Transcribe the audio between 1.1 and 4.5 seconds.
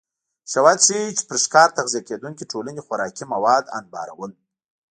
چې پر ښکار تغذیه کېدونکې ټولنې خوراکي مواد انبارول